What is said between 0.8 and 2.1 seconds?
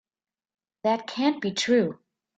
That can't be true.